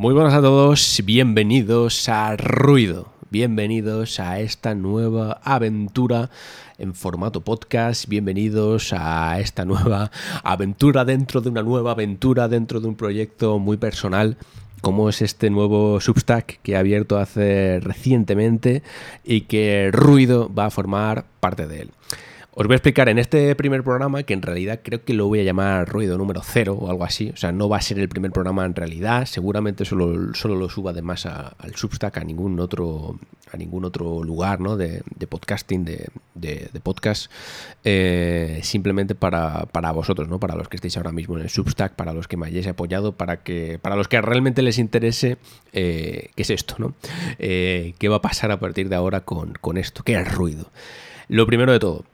Muy 0.00 0.14
buenas 0.14 0.32
a 0.32 0.40
todos, 0.40 1.02
bienvenidos 1.04 2.08
a 2.08 2.36
Ruido, 2.36 3.08
bienvenidos 3.30 4.20
a 4.20 4.38
esta 4.38 4.76
nueva 4.76 5.40
aventura 5.42 6.30
en 6.78 6.94
formato 6.94 7.40
podcast, 7.40 8.06
bienvenidos 8.08 8.92
a 8.92 9.40
esta 9.40 9.64
nueva 9.64 10.12
aventura 10.44 11.04
dentro 11.04 11.40
de 11.40 11.48
una 11.48 11.64
nueva 11.64 11.90
aventura, 11.90 12.46
dentro 12.46 12.78
de 12.78 12.86
un 12.86 12.94
proyecto 12.94 13.58
muy 13.58 13.76
personal 13.76 14.36
como 14.82 15.08
es 15.08 15.20
este 15.20 15.50
nuevo 15.50 16.00
Substack 16.00 16.60
que 16.62 16.72
he 16.74 16.76
abierto 16.76 17.18
hace 17.18 17.80
recientemente 17.80 18.84
y 19.24 19.40
que 19.42 19.90
Ruido 19.92 20.48
va 20.54 20.66
a 20.66 20.70
formar 20.70 21.24
parte 21.40 21.66
de 21.66 21.80
él. 21.80 21.90
Os 22.60 22.66
voy 22.66 22.74
a 22.74 22.78
explicar 22.78 23.08
en 23.08 23.20
este 23.20 23.54
primer 23.54 23.84
programa, 23.84 24.24
que 24.24 24.34
en 24.34 24.42
realidad 24.42 24.80
creo 24.82 25.04
que 25.04 25.14
lo 25.14 25.28
voy 25.28 25.38
a 25.38 25.44
llamar 25.44 25.88
ruido 25.88 26.18
número 26.18 26.40
cero 26.42 26.76
o 26.76 26.90
algo 26.90 27.04
así. 27.04 27.30
O 27.30 27.36
sea, 27.36 27.52
no 27.52 27.68
va 27.68 27.76
a 27.76 27.80
ser 27.80 28.00
el 28.00 28.08
primer 28.08 28.32
programa 28.32 28.64
en 28.64 28.74
realidad. 28.74 29.26
Seguramente 29.26 29.84
solo, 29.84 30.34
solo 30.34 30.56
lo 30.56 30.68
suba 30.68 30.90
además 30.90 31.24
al 31.24 31.76
Substack, 31.76 32.16
a 32.16 32.24
ningún 32.24 32.58
otro, 32.58 33.16
a 33.52 33.56
ningún 33.56 33.84
otro 33.84 34.24
lugar 34.24 34.58
¿no? 34.58 34.76
de, 34.76 35.04
podcasting, 35.28 35.84
de, 35.84 36.80
podcast. 36.82 37.30
Eh, 37.84 38.58
simplemente 38.64 39.14
para, 39.14 39.92
vosotros, 39.92 40.28
¿no? 40.28 40.40
Para 40.40 40.56
los 40.56 40.68
que 40.68 40.78
estéis 40.78 40.96
ahora 40.96 41.12
mismo 41.12 41.36
en 41.36 41.44
el 41.44 41.50
Substack, 41.50 41.94
para 41.94 42.12
los 42.12 42.26
que 42.26 42.36
me 42.36 42.48
hayáis 42.48 42.66
apoyado, 42.66 43.12
para 43.12 43.44
que. 43.44 43.78
Para 43.80 43.94
los 43.94 44.08
que 44.08 44.20
realmente 44.20 44.62
les 44.62 44.78
interese 44.78 45.36
eh, 45.72 46.30
qué 46.34 46.42
es 46.42 46.50
esto, 46.50 46.74
¿no? 46.78 46.94
Eh, 47.38 47.94
¿Qué 48.00 48.08
va 48.08 48.16
a 48.16 48.22
pasar 48.22 48.50
a 48.50 48.58
partir 48.58 48.88
de 48.88 48.96
ahora 48.96 49.20
con, 49.20 49.52
con 49.60 49.76
esto? 49.76 50.02
¿Qué 50.02 50.14
es 50.14 50.34
ruido? 50.34 50.72
Lo 51.28 51.46
primero 51.46 51.70
de 51.70 51.78
todo 51.78 52.04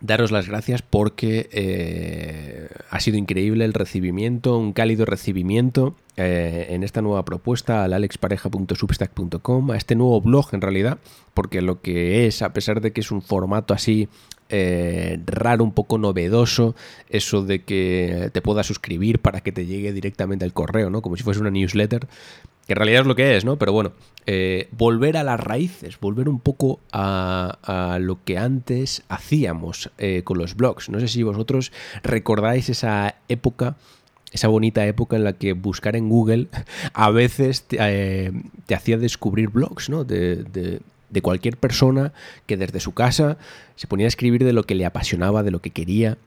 daros 0.00 0.32
las 0.32 0.48
gracias 0.48 0.82
porque 0.82 1.48
eh, 1.52 2.68
ha 2.90 3.00
sido 3.00 3.16
increíble 3.16 3.64
el 3.64 3.72
recibimiento, 3.72 4.58
un 4.58 4.72
cálido 4.72 5.04
recibimiento 5.04 5.94
eh, 6.16 6.66
en 6.70 6.82
esta 6.82 7.02
nueva 7.02 7.24
propuesta 7.24 7.84
al 7.84 7.92
alexpareja.substack.com, 7.92 9.70
a 9.70 9.76
este 9.76 9.94
nuevo 9.94 10.20
blog 10.20 10.48
en 10.52 10.60
realidad, 10.60 10.98
porque 11.32 11.62
lo 11.62 11.80
que 11.80 12.26
es, 12.26 12.42
a 12.42 12.52
pesar 12.52 12.80
de 12.80 12.92
que 12.92 13.00
es 13.00 13.10
un 13.10 13.22
formato 13.22 13.74
así 13.74 14.08
eh, 14.50 15.18
raro, 15.26 15.64
un 15.64 15.72
poco 15.72 15.98
novedoso, 15.98 16.74
eso 17.08 17.42
de 17.42 17.64
que 17.64 18.30
te 18.32 18.42
puedas 18.42 18.66
suscribir 18.66 19.20
para 19.20 19.40
que 19.40 19.52
te 19.52 19.66
llegue 19.66 19.92
directamente 19.92 20.44
al 20.44 20.52
correo, 20.52 20.90
¿no? 20.90 21.02
Como 21.02 21.16
si 21.16 21.22
fuese 21.22 21.40
una 21.40 21.50
newsletter, 21.50 22.06
que 22.66 22.72
en 22.72 22.76
realidad 22.76 23.02
es 23.02 23.06
lo 23.06 23.14
que 23.14 23.36
es, 23.36 23.44
¿no? 23.44 23.56
Pero 23.56 23.72
bueno, 23.72 23.92
eh, 24.26 24.68
volver 24.72 25.16
a 25.16 25.22
las 25.22 25.38
raíces, 25.38 26.00
volver 26.00 26.28
un 26.28 26.40
poco 26.40 26.80
a, 26.92 27.98
lo 28.00 28.24
que 28.24 28.38
antes 28.38 29.02
hacíamos 29.08 29.90
eh, 29.98 30.22
con 30.24 30.38
los 30.38 30.56
blogs. 30.56 30.88
No 30.88 31.00
sé 31.00 31.08
si 31.08 31.22
vosotros 31.22 31.72
recordáis 32.02 32.68
esa 32.68 33.16
época 33.28 33.76
esa 34.34 34.48
bonita 34.48 34.84
época 34.84 35.14
en 35.16 35.24
la 35.24 35.34
que 35.34 35.52
buscar 35.52 35.94
en 35.94 36.08
Google 36.08 36.48
a 36.92 37.10
veces 37.10 37.62
te, 37.62 37.78
eh, 37.80 38.32
hacía 38.74 38.98
descubrir 38.98 39.48
blogs, 39.48 39.88
¿no? 39.88 40.04
De, 40.04 40.80
cualquier 41.22 41.56
persona 41.56 42.12
que 42.44 42.56
desde 42.56 42.80
su 42.80 42.92
casa 42.92 43.38
se 43.76 43.86
ponía 43.86 44.06
a 44.06 44.08
escribir 44.08 44.42
de 44.42 44.52
lo 44.52 44.64
que 44.64 44.74
le 44.74 44.84
apasionaba, 44.84 45.44
de 45.44 45.52
lo 45.52 45.60
que 45.60 45.70
quería 45.70 46.18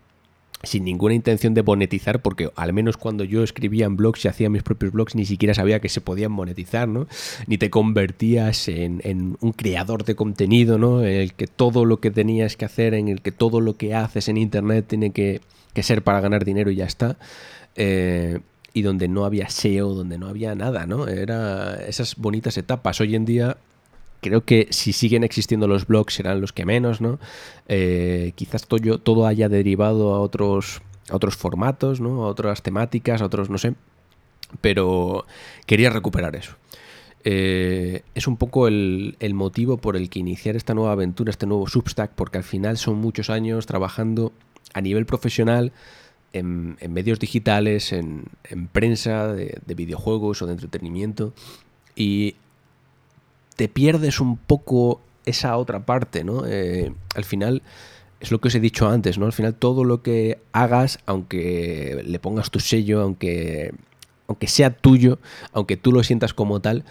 sin 0.64 0.84
ninguna 0.86 1.14
intención 1.14 1.54
de 1.54 1.64
monetizar, 1.64 2.22
porque 2.22 2.50
al 2.56 2.74
menos 2.74 2.98
cuando 2.98 3.24
yo 3.24 3.44
escribía 3.44 3.86
en 3.86 3.96
blogs 3.96 4.26
y 4.26 4.28
hacía 4.28 4.50
mis 4.50 4.64
propios 4.64 4.92
blogs, 4.92 5.16
ni 5.16 5.26
siquiera 5.26 5.54
sabía 5.54 5.80
que 5.80 5.90
se 5.90 6.02
podían 6.02 6.32
monetizar, 6.32 6.88
¿no? 6.88 7.08
Ni 7.46 7.58
te 7.58 7.70
convertías 7.70 8.68
en, 8.68 9.38
un 9.40 9.52
creador 9.54 10.04
de 10.04 10.16
contenido, 10.16 10.78
¿no? 10.78 11.04
En 11.04 11.22
el 11.22 11.34
que 11.34 11.48
todo 11.48 11.86
lo 11.86 12.00
que 12.00 12.12
tenías 12.12 12.58
que 12.58 12.66
hacer, 12.66 12.94
en 12.94 13.08
el 13.08 13.22
que 13.22 13.32
todo 13.32 13.62
lo 13.62 13.78
que 13.78 13.94
haces 13.94 14.30
en 14.30 14.38
internet 14.38 14.86
tiene 14.88 15.12
que, 15.12 15.42
ser 15.82 16.02
para 16.02 16.22
ganar 16.22 16.44
dinero 16.44 16.72
y 16.72 16.76
ya 16.76 16.86
está. 16.86 17.18
Eh, 17.76 18.40
y 18.74 18.82
donde 18.82 19.08
no 19.08 19.26
había 19.26 19.50
SEO, 19.50 19.94
donde 19.94 20.18
no 20.18 20.28
había 20.28 20.56
nada, 20.56 20.88
¿no? 20.88 21.08
Era 21.08 21.76
esas 21.88 22.16
bonitas 22.16 22.58
etapas. 22.58 23.00
Hoy 23.00 23.16
en 23.16 23.26
día 23.26 23.58
creo 24.28 24.44
que 24.44 24.68
si 24.72 24.94
siguen 24.94 25.24
existiendo 25.24 25.68
los 25.68 25.88
blogs 25.88 26.14
serán 26.14 26.42
los 26.42 26.54
que 26.54 26.66
menos, 26.66 27.02
¿no? 27.02 27.20
Eh, 27.68 28.34
quizás 28.36 28.68
todo, 28.68 29.00
todo 29.00 29.28
haya 29.28 29.50
derivado 29.50 30.14
a 30.14 30.20
otros, 30.20 30.82
a 31.10 31.16
otros 31.16 31.36
formatos, 31.36 32.00
¿no? 32.00 32.26
A 32.26 32.28
otras 32.28 32.62
temáticas, 32.62 33.22
a 33.22 33.26
otros, 33.26 33.50
no 33.50 33.58
sé. 33.58 33.76
Pero 34.62 35.26
quería 35.66 35.90
recuperar 35.90 36.36
eso. 36.36 36.56
Eh, 37.24 38.04
es 38.16 38.28
un 38.28 38.38
poco 38.38 38.68
el, 38.68 39.18
motivo 39.34 39.78
por 39.78 39.98
el 39.98 40.10
que 40.10 40.20
iniciar 40.20 40.56
esta 40.56 40.74
nueva 40.74 40.94
aventura, 40.94 41.30
este 41.30 41.46
nuevo 41.46 41.68
Substack, 41.68 42.12
porque 42.12 42.38
al 42.38 42.46
final 42.46 42.78
son 42.78 42.96
muchos 43.00 43.30
años 43.30 43.66
trabajando 43.66 44.32
a 44.74 44.80
nivel 44.80 45.06
profesional 45.06 45.74
en, 46.32 46.78
medios 46.90 47.20
digitales, 47.20 47.92
en, 47.92 48.30
prensa 48.72 49.34
de, 49.34 49.60
de, 49.66 49.76
videojuegos 49.76 50.42
o 50.42 50.46
de 50.46 50.54
entretenimiento. 50.54 51.34
Y 51.98 52.36
te 53.58 53.68
pierdes 53.68 54.22
un 54.22 54.38
poco 54.38 55.02
esa 55.26 55.58
otra 55.58 55.86
parte, 55.86 56.24
¿no? 56.24 56.46
Eh, 56.48 56.94
al 57.16 57.26
final, 57.26 57.64
es 58.22 58.32
lo 58.32 58.40
que 58.40 58.48
os 58.48 58.56
he 58.56 58.60
dicho 58.60 58.88
antes, 58.88 59.18
¿no? 59.18 59.26
Al 59.26 59.34
final 59.34 59.56
todo 59.56 59.84
lo 59.84 60.02
que 60.02 60.40
hagas, 60.54 61.00
aunque 61.06 62.02
le 62.06 62.20
pongas 62.20 62.50
tu 62.50 62.60
sello, 62.60 63.02
aunque, 63.02 63.74
aunque 64.28 64.48
sea 64.48 64.70
tuyo, 64.70 65.20
aunque 65.52 65.76
tú 65.76 65.92
lo 65.92 66.04
sientas 66.04 66.34
como 66.34 66.62
tal, 66.62 66.86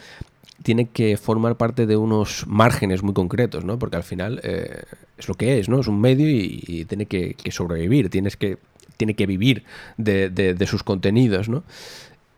tiene 0.62 0.88
que 0.88 1.16
formar 1.16 1.56
parte 1.56 1.87
de 1.87 1.97
unos 1.97 2.44
márgenes 2.49 3.03
muy 3.03 3.15
concretos, 3.15 3.65
¿no? 3.65 3.78
Porque 3.78 3.97
al 3.97 4.05
final 4.05 4.41
eh, 4.43 4.82
es 5.16 5.28
lo 5.28 5.34
que 5.34 5.60
es, 5.60 5.69
¿no? 5.69 5.81
Es 5.81 5.87
un 5.87 6.00
medio 6.00 6.28
y, 6.28 6.84
tiene 6.87 7.06
que, 7.06 7.37
sobrevivir, 7.50 8.10
tienes 8.10 8.37
que, 8.37 8.59
tiene 8.97 9.15
que 9.15 9.26
vivir 9.26 9.62
de, 9.99 10.31
de 10.31 10.66
sus 10.66 10.82
contenidos, 10.82 11.49
¿no? 11.49 11.62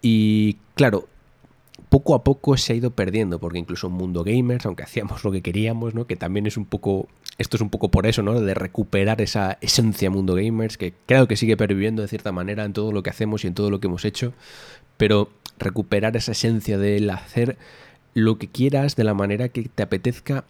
Y 0.02 0.58
claro, 0.74 1.08
poco 1.88 2.14
a 2.14 2.24
poco 2.24 2.56
se 2.56 2.72
ha 2.72 2.76
ido 2.76 2.90
perdiendo, 2.90 3.38
porque 3.38 3.58
incluso 3.58 3.90
Mundo 3.90 4.24
Gamers, 4.24 4.66
aunque 4.66 4.82
hacíamos 4.82 5.24
lo 5.24 5.32
que 5.32 5.42
queríamos, 5.42 5.94
¿no? 5.94 6.06
que 6.06 6.16
también 6.16 6.46
es 6.46 6.56
un 6.56 6.64
poco, 6.64 7.08
esto 7.38 7.56
es 7.56 7.60
un 7.60 7.70
poco 7.70 7.90
por 7.90 8.06
eso, 8.06 8.22
¿no? 8.22 8.40
de 8.40 8.54
recuperar 8.54 9.20
esa 9.20 9.58
esencia 9.60 10.10
Mundo 10.10 10.34
Gamers, 10.34 10.76
que 10.76 10.94
creo 11.06 11.28
que 11.28 11.36
sigue 11.36 11.56
perviviendo 11.56 12.02
de 12.02 12.08
cierta 12.08 12.32
manera 12.32 12.64
en 12.64 12.72
todo 12.72 12.92
lo 12.92 13.02
que 13.02 13.10
hacemos 13.10 13.44
y 13.44 13.48
en 13.48 13.54
todo 13.54 13.70
lo 13.70 13.80
que 13.80 13.86
hemos 13.86 14.04
hecho, 14.04 14.32
pero 14.96 15.30
recuperar 15.58 16.16
esa 16.16 16.32
esencia 16.32 16.78
del 16.78 17.10
hacer 17.10 17.56
lo 18.14 18.38
que 18.38 18.48
quieras 18.48 18.96
de 18.96 19.04
la 19.04 19.14
manera 19.14 19.48
que 19.48 19.62
te 19.62 19.82
apetezca 19.82 20.44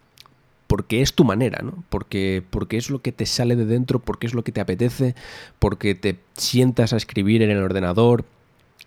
porque 0.67 1.01
es 1.01 1.15
tu 1.15 1.25
manera, 1.25 1.61
¿no? 1.63 1.83
Porque, 1.89 2.43
porque 2.51 2.77
es 2.77 2.91
lo 2.91 3.01
que 3.01 3.11
te 3.11 3.25
sale 3.25 3.57
de 3.57 3.65
dentro, 3.65 4.01
porque 4.01 4.27
es 4.27 4.35
lo 4.35 4.45
que 4.45 4.53
te 4.53 4.61
apetece, 4.61 5.15
porque 5.59 5.95
te 5.95 6.19
sientas 6.37 6.93
a 6.93 6.99
escribir 6.99 7.43
en 7.43 7.51
el 7.51 7.63
ordenador, 7.63 8.27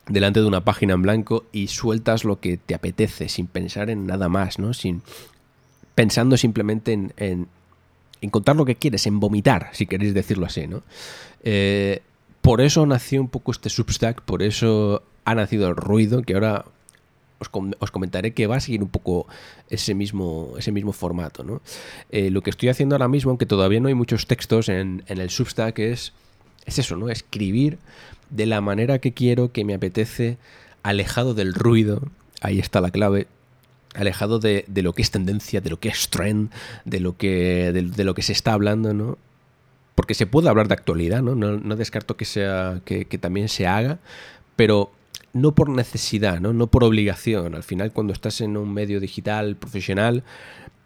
delante 0.07 0.39
de 0.39 0.45
una 0.45 0.63
página 0.63 0.93
en 0.93 1.01
blanco 1.01 1.45
y 1.51 1.67
sueltas 1.67 2.23
lo 2.23 2.39
que 2.39 2.57
te 2.57 2.75
apetece 2.75 3.29
sin 3.29 3.47
pensar 3.47 3.89
en 3.89 4.07
nada 4.07 4.29
más, 4.29 4.59
¿no? 4.59 4.73
Sin, 4.73 5.01
pensando 5.95 6.37
simplemente 6.37 6.93
en, 6.93 7.13
en, 7.17 7.47
contar 8.29 8.55
lo 8.55 8.65
que 8.65 8.75
quieres, 8.75 9.05
en 9.07 9.19
vomitar, 9.19 9.69
si 9.73 9.85
queréis 9.85 10.13
decirlo 10.13 10.45
así, 10.45 10.67
¿no? 10.67 10.83
Eh, 11.43 12.01
por 12.41 12.61
eso 12.61 12.85
nació 12.85 13.21
un 13.21 13.29
poco 13.29 13.51
este 13.51 13.69
Substack, 13.69 14.21
por 14.21 14.41
eso 14.41 15.03
ha 15.25 15.35
nacido 15.35 15.67
el 15.67 15.75
ruido, 15.75 16.23
que 16.23 16.33
ahora 16.33 16.65
os, 17.39 17.91
comentaré 17.91 18.33
que 18.33 18.47
va 18.47 18.57
a 18.57 18.59
seguir 18.59 18.83
un 18.83 18.89
poco 18.89 19.27
ese 19.69 19.93
mismo, 19.93 20.53
ese 20.57 20.71
mismo 20.71 20.91
formato. 20.91 21.43
¿no? 21.43 21.61
Eh, 22.09 22.29
lo 22.29 22.41
que 22.41 22.49
estoy 22.49 22.69
haciendo 22.69 22.95
ahora 22.95 23.07
mismo, 23.07 23.31
aunque 23.31 23.45
todavía 23.45 23.79
no 23.79 23.87
hay 23.87 23.93
muchos 23.93 24.27
textos 24.27 24.69
en, 24.69 25.03
en 25.07 25.19
el 25.19 25.29
Substack, 25.29 25.79
es, 25.79 26.13
es 26.65 26.79
eso, 26.79 26.95
¿no? 26.95 27.09
Escribir 27.09 27.77
de 28.29 28.45
la 28.45 28.61
manera 28.61 28.99
que 28.99 29.13
quiero, 29.13 29.51
que 29.51 29.65
me 29.65 29.73
apetece, 29.73 30.37
alejado 30.83 31.33
del 31.33 31.53
ruido, 31.53 32.01
ahí 32.41 32.59
está 32.59 32.81
la 32.81 32.91
clave, 32.91 33.27
alejado 33.93 34.39
de, 34.39 34.65
lo 34.73 34.93
que 34.93 35.01
es 35.01 35.11
tendencia, 35.11 35.61
de 35.61 35.69
lo 35.69 35.79
que 35.79 35.89
es 35.89 36.09
trend, 36.09 36.51
de 36.85 36.99
lo 36.99 37.17
que, 37.17 37.71
de, 37.73 38.03
lo 38.03 38.13
que 38.13 38.21
se 38.21 38.33
está 38.33 38.53
hablando, 38.53 38.93
¿no? 38.93 39.17
Porque 39.95 40.13
se 40.13 40.25
puede 40.25 40.49
hablar 40.49 40.67
de 40.67 40.73
actualidad, 40.73 41.21
¿no? 41.21 41.35
No, 41.35 41.75
descarto 41.75 42.15
que, 42.15 42.25
sea, 42.25 42.81
que, 42.85 43.05
también 43.19 43.49
se 43.49 43.67
haga, 43.67 43.99
pero 44.55 44.91
no 45.33 45.53
por 45.53 45.69
necesidad, 45.69 46.39
¿no? 46.39 46.53
no 46.53 46.67
por 46.67 46.83
obligación. 46.83 47.55
Al 47.55 47.63
final, 47.63 47.91
cuando 47.91 48.13
estás 48.13 48.41
en 48.41 48.57
un 48.57 48.73
medio 48.73 48.99
digital 48.99 49.55
profesional, 49.55 50.23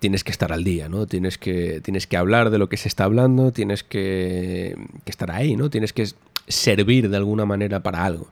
tienes 0.05 0.23
que 0.23 0.29
estar 0.29 0.53
al 0.53 0.63
día, 0.63 0.87
¿no? 0.87 1.07
Tienes 1.07 1.39
que, 1.39 1.81
tienes 1.81 2.05
que 2.05 2.15
hablar 2.15 2.51
de 2.51 2.59
lo 2.59 2.69
que 2.69 2.77
se 2.77 2.87
está 2.87 3.05
hablando, 3.05 3.51
tienes 3.51 3.83
que, 3.83 4.77
que 5.03 5.09
estar 5.09 5.31
ahí, 5.31 5.55
¿no? 5.55 5.71
Tienes 5.71 5.93
que 5.93 6.07
servir 6.47 7.09
de 7.09 7.17
alguna 7.17 7.45
manera 7.45 7.81
para 7.81 8.05
algo. 8.05 8.27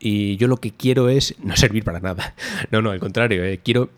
Y 0.00 0.38
yo 0.38 0.48
lo 0.48 0.56
que 0.56 0.70
quiero 0.70 1.10
es 1.10 1.34
no 1.44 1.54
servir 1.54 1.84
para 1.84 2.00
nada. 2.00 2.34
No, 2.70 2.80
no, 2.80 2.92
al 2.92 2.98
contrario, 2.98 3.44
eh, 3.44 3.60
quiero 3.62 3.90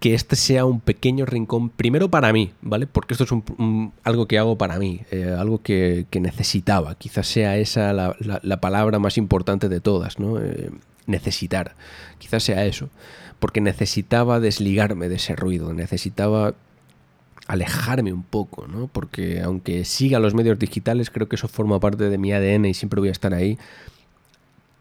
que 0.00 0.12
este 0.12 0.36
sea 0.36 0.66
un 0.66 0.80
pequeño 0.80 1.24
rincón, 1.24 1.70
primero 1.70 2.10
para 2.10 2.30
mí, 2.30 2.52
¿vale? 2.60 2.86
Porque 2.86 3.14
esto 3.14 3.24
es 3.24 3.32
un, 3.32 3.94
algo 4.04 4.28
que 4.28 4.36
hago 4.36 4.58
para 4.58 4.78
mí, 4.78 5.00
eh, 5.10 5.34
algo 5.36 5.62
que, 5.62 6.04
necesitaba. 6.20 6.94
Quizás 6.96 7.26
sea 7.26 7.56
esa 7.56 7.94
la, 7.94 8.60
palabra 8.60 8.98
más 8.98 9.16
importante 9.16 9.70
de 9.70 9.80
todas, 9.80 10.18
¿no? 10.18 10.38
Eh, 10.38 10.70
necesitar. 11.06 11.74
Quizás 12.18 12.42
sea 12.42 12.66
eso. 12.66 12.90
Porque 13.38 13.60
necesitaba 13.60 14.40
desligarme 14.40 15.08
de 15.08 15.16
ese 15.16 15.36
ruido, 15.36 15.72
necesitaba 15.72 16.54
alejarme 17.46 18.12
un 18.12 18.22
poco, 18.22 18.66
¿no? 18.66 18.88
Porque 18.88 19.40
aunque 19.40 19.84
siga 19.84 20.18
los 20.18 20.34
medios 20.34 20.58
digitales, 20.58 21.10
creo 21.10 21.28
que 21.28 21.36
eso 21.36 21.48
forma 21.48 21.80
parte 21.80 22.10
de 22.10 22.18
mi 22.18 22.32
ADN 22.32 22.66
y 22.66 22.74
siempre 22.74 23.00
voy 23.00 23.08
a 23.08 23.12
estar 23.12 23.32
ahí. 23.32 23.58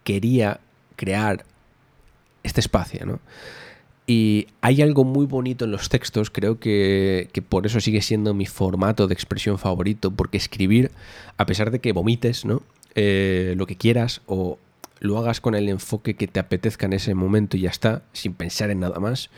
Quería 0.03 0.59
crear 0.95 1.45
este 2.43 2.59
espacio, 2.59 3.05
¿no? 3.05 3.19
Y 4.05 4.47
hay 4.61 4.81
algo 4.81 5.03
muy 5.03 5.25
bonito 5.25 5.65
en 5.65 5.71
los 5.71 5.89
textos, 5.89 6.29
creo 6.29 6.59
que, 6.59 7.29
por 7.49 7.65
eso 7.65 7.81
sigue 7.81 8.01
siendo 8.01 8.33
mi 8.33 8.45
formato 8.45 9.07
de 9.07 9.13
expresión 9.13 9.57
favorito, 9.57 10.11
porque 10.11 10.37
escribir, 10.37 10.91
a 11.35 11.45
pesar 11.45 11.71
de 11.71 11.79
que 11.79 11.91
vomites, 11.91 12.45
¿no? 12.45 12.63
Eh, 12.95 13.53
lo 13.57 13.67
que 13.67 13.75
quieras 13.75 14.21
o 14.25 14.57
lo 14.99 15.17
hagas 15.17 15.41
con 15.41 15.55
el 15.55 15.69
enfoque 15.69 16.15
que 16.15 16.27
te 16.27 16.39
apetezca 16.39 16.85
en 16.85 16.93
ese 16.93 17.13
momento 17.13 17.57
y 17.57 17.61
ya 17.61 17.69
está, 17.69 18.01
sin 18.13 18.33
pensar 18.33 18.69
en 18.69 18.79
nada 18.79 18.99
más, 18.99 19.29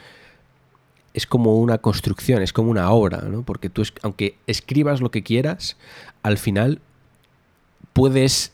es 1.13 1.25
como 1.25 1.57
una 1.57 1.79
construcción, 1.79 2.41
es 2.41 2.53
como 2.53 2.71
una 2.71 2.91
obra, 2.91 3.21
¿no? 3.21 3.43
Porque 3.43 3.69
tú, 3.69 3.83
aunque 4.03 4.35
escribas 4.47 5.01
lo 5.01 5.11
que 5.11 5.23
quieras, 5.23 5.77
al 6.23 6.37
final 6.37 6.79
puedes 7.93 8.53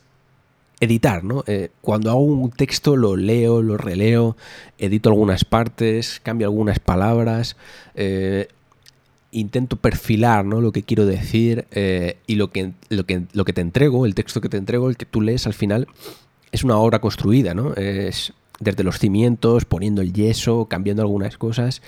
editar, 0.80 1.24
¿no? 1.24 1.44
Eh, 1.46 1.70
cuando 1.80 2.10
hago 2.10 2.20
un 2.20 2.50
texto 2.50 2.96
lo 2.96 3.16
leo, 3.16 3.62
lo 3.62 3.76
releo, 3.76 4.36
edito 4.78 5.08
algunas 5.08 5.44
partes, 5.44 6.20
cambio 6.22 6.46
algunas 6.46 6.78
palabras, 6.78 7.56
eh, 7.94 8.48
intento 9.30 9.76
perfilar 9.76 10.44
¿no? 10.44 10.60
lo 10.60 10.72
que 10.72 10.82
quiero 10.82 11.04
decir 11.06 11.66
eh, 11.70 12.18
y 12.26 12.36
lo 12.36 12.50
que, 12.50 12.72
lo, 12.88 13.04
que, 13.04 13.22
lo 13.32 13.44
que 13.44 13.52
te 13.52 13.60
entrego, 13.60 14.06
el 14.06 14.14
texto 14.14 14.40
que 14.40 14.48
te 14.48 14.56
entrego, 14.56 14.88
el 14.88 14.96
que 14.96 15.06
tú 15.06 15.20
lees 15.20 15.46
al 15.46 15.54
final, 15.54 15.88
es 16.56 16.64
una 16.64 16.78
obra 16.78 17.00
construida, 17.00 17.54
¿no? 17.54 17.74
Es 17.74 18.32
desde 18.58 18.82
los 18.82 18.98
cimientos, 18.98 19.66
poniendo 19.66 20.00
el 20.00 20.14
yeso, 20.14 20.66
cambiando 20.66 21.02
algunas 21.02 21.36
cosas, 21.36 21.82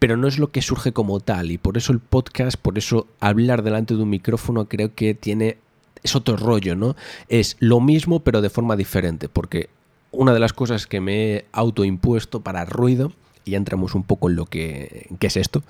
pero 0.00 0.16
no 0.16 0.26
es 0.26 0.38
lo 0.38 0.50
que 0.50 0.62
surge 0.62 0.92
como 0.92 1.20
tal 1.20 1.52
y 1.52 1.58
por 1.58 1.76
eso 1.76 1.92
el 1.92 2.00
podcast, 2.00 2.56
por 2.56 2.76
eso 2.76 3.06
hablar 3.20 3.62
delante 3.62 3.94
de 3.94 4.02
un 4.02 4.10
micrófono 4.10 4.68
creo 4.68 4.94
que 4.94 5.14
tiene 5.14 5.58
es 6.02 6.16
otro 6.16 6.36
rollo, 6.36 6.74
¿no? 6.74 6.96
Es 7.28 7.56
lo 7.60 7.80
mismo 7.80 8.20
pero 8.20 8.42
de 8.42 8.50
forma 8.50 8.74
diferente, 8.74 9.28
porque 9.28 9.70
una 10.10 10.34
de 10.34 10.40
las 10.40 10.52
cosas 10.52 10.88
que 10.88 11.00
me 11.00 11.32
he 11.32 11.44
autoimpuesto 11.52 12.40
para 12.40 12.64
ruido, 12.64 13.12
y 13.44 13.52
ya 13.52 13.58
entramos 13.58 13.94
un 13.94 14.02
poco 14.02 14.28
en 14.28 14.36
lo 14.36 14.46
que 14.46 15.06
qué 15.20 15.28
es 15.28 15.36
esto, 15.36 15.62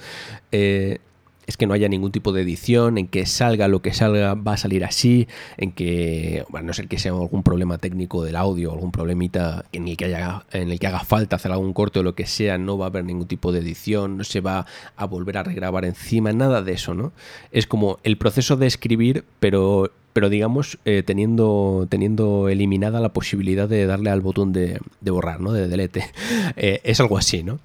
eh, 0.50 0.98
es 1.46 1.56
que 1.56 1.66
no 1.66 1.74
haya 1.74 1.88
ningún 1.88 2.12
tipo 2.12 2.32
de 2.32 2.42
edición, 2.42 2.98
en 2.98 3.08
que 3.08 3.26
salga 3.26 3.68
lo 3.68 3.82
que 3.82 3.92
salga 3.92 4.34
va 4.34 4.54
a 4.54 4.56
salir 4.56 4.84
así, 4.84 5.28
en 5.56 5.72
que, 5.72 6.44
bueno, 6.48 6.68
no 6.68 6.72
ser 6.72 6.88
que 6.88 6.98
sea 6.98 7.12
algún 7.12 7.42
problema 7.42 7.78
técnico 7.78 8.24
del 8.24 8.36
audio, 8.36 8.72
algún 8.72 8.92
problemita 8.92 9.64
en 9.72 9.88
el 9.88 9.96
que 9.96 10.06
haya, 10.06 10.44
en 10.52 10.70
el 10.70 10.78
que 10.78 10.86
haga 10.86 11.00
falta 11.00 11.36
hacer 11.36 11.52
algún 11.52 11.72
corte 11.72 12.00
o 12.00 12.02
lo 12.02 12.14
que 12.14 12.26
sea, 12.26 12.58
no 12.58 12.78
va 12.78 12.86
a 12.86 12.88
haber 12.88 13.04
ningún 13.04 13.26
tipo 13.26 13.52
de 13.52 13.60
edición, 13.60 14.16
no 14.16 14.24
se 14.24 14.40
va 14.40 14.66
a 14.96 15.06
volver 15.06 15.38
a 15.38 15.42
regrabar 15.42 15.84
encima, 15.84 16.32
nada 16.32 16.62
de 16.62 16.72
eso, 16.72 16.94
¿no? 16.94 17.12
Es 17.52 17.66
como 17.66 17.98
el 18.02 18.16
proceso 18.16 18.56
de 18.56 18.66
escribir, 18.66 19.24
pero 19.40 19.90
pero 20.14 20.30
digamos 20.30 20.78
eh, 20.84 21.02
teniendo, 21.04 21.86
teniendo 21.90 22.48
eliminada 22.48 23.00
la 23.00 23.12
posibilidad 23.12 23.68
de 23.68 23.84
darle 23.84 24.10
al 24.10 24.20
botón 24.20 24.52
de, 24.52 24.80
borrar, 25.02 25.40
¿no? 25.40 25.52
De 25.52 25.68
delete. 25.68 26.06
Eh, 26.56 26.80
es 26.84 27.00
algo 27.00 27.18
así, 27.18 27.42
¿no? 27.42 27.58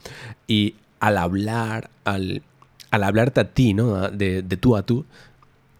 Y 0.47 0.75
al 0.99 1.17
hablar, 1.17 1.91
al, 2.05 2.41
al 2.91 3.03
hablarte 3.03 3.39
a 3.41 3.53
ti, 3.53 3.73
¿no? 3.73 4.09
De, 4.09 4.41
tú 4.43 4.75
a 4.75 4.83
tú, 4.83 5.05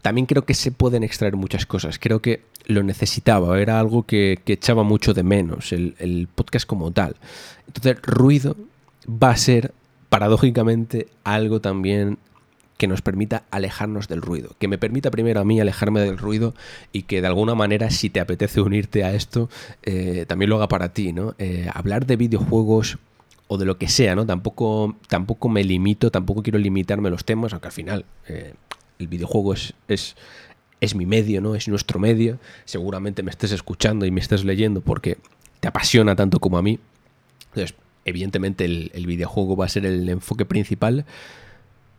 también 0.02 0.26
creo 0.26 0.44
que 0.44 0.54
se 0.54 0.72
pueden 0.72 1.02
extraer 1.02 1.36
muchas 1.36 1.66
cosas. 1.66 1.98
Creo 1.98 2.20
que 2.20 2.42
lo 2.66 2.82
necesitaba, 2.82 3.60
era 3.60 3.80
algo 3.80 4.04
que, 4.04 4.38
echaba 4.46 4.82
mucho 4.82 5.14
de 5.14 5.22
menos, 5.22 5.72
el, 5.72 6.28
podcast 6.34 6.66
como 6.66 6.90
tal. 6.90 7.16
Entonces, 7.66 8.00
ruido 8.02 8.56
va 9.06 9.30
a 9.30 9.36
ser, 9.36 9.72
paradójicamente, 10.08 11.08
algo 11.24 11.60
también 11.60 12.18
que 12.76 12.86
nos 12.86 13.02
permita 13.02 13.42
alejarnos 13.50 14.08
del 14.08 14.22
ruido, 14.22 14.56
que 14.58 14.66
me 14.66 14.78
permita 14.78 15.10
primero 15.10 15.40
a 15.40 15.44
mí 15.44 15.60
alejarme 15.60 16.00
del 16.00 16.16
ruido 16.16 16.54
y 16.92 17.02
que 17.02 17.20
de 17.20 17.26
alguna 17.26 17.54
manera 17.54 17.90
si 17.90 18.08
te 18.08 18.20
apetece 18.20 18.62
unirte 18.62 19.04
a 19.04 19.12
esto, 19.12 19.50
eh, 19.82 20.24
también 20.26 20.48
lo 20.48 20.56
haga 20.56 20.68
para 20.68 20.94
ti, 20.94 21.12
¿no? 21.12 21.34
Eh, 21.38 21.68
hablar 21.74 22.06
de 22.06 22.16
videojuegos 22.16 22.96
o 23.52 23.58
de 23.58 23.64
lo 23.64 23.78
que 23.78 23.88
sea, 23.88 24.14
¿no? 24.14 24.24
Tampoco, 24.24 24.94
tampoco 25.08 25.48
me 25.48 25.64
limito, 25.64 26.12
tampoco 26.12 26.40
quiero 26.40 26.56
limitarme 26.60 27.10
los 27.10 27.24
temas, 27.24 27.52
aunque 27.52 27.66
al 27.66 27.72
final 27.72 28.04
eh, 28.28 28.54
el 29.00 29.08
videojuego 29.08 29.54
es, 29.54 29.74
es, 29.88 30.14
es 30.80 30.94
mi 30.94 31.04
medio, 31.04 31.40
¿no? 31.40 31.56
Es 31.56 31.66
nuestro 31.66 31.98
medio. 31.98 32.38
Seguramente 32.64 33.24
me 33.24 33.30
estés 33.32 33.50
escuchando 33.50 34.06
y 34.06 34.12
me 34.12 34.20
estés 34.20 34.44
leyendo 34.44 34.82
porque 34.82 35.18
te 35.58 35.66
apasiona 35.66 36.14
tanto 36.14 36.38
como 36.38 36.58
a 36.58 36.62
mí. 36.62 36.78
Entonces, 37.48 37.74
evidentemente 38.04 38.66
el, 38.66 38.92
el 38.94 39.06
videojuego 39.06 39.56
va 39.56 39.64
a 39.64 39.68
ser 39.68 39.84
el 39.84 40.08
enfoque 40.08 40.44
principal, 40.44 41.04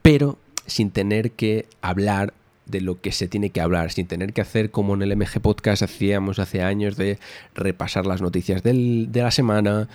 pero 0.01 0.37
sin 0.67 0.89
tener 0.89 1.31
que 1.31 1.65
hablar 1.81 2.33
de 2.65 2.81
lo 2.81 3.01
que 3.01 3.11
se 3.11 3.27
tiene 3.27 3.49
que 3.49 3.61
hablar, 3.61 3.91
sin 3.91 4.07
tener 4.07 4.33
que 4.33 4.41
hacer 4.41 4.71
como 4.71 4.93
en 4.93 5.01
el 5.01 5.15
MG 5.15 5.41
Podcast 5.41 5.83
hacíamos 5.83 6.39
hace 6.39 6.63
años 6.63 6.95
de 6.95 7.19
repasar 7.53 8.05
las 8.05 8.21
noticias 8.21 8.63
de 8.63 9.09
la 9.13 9.31
semana, 9.31 9.89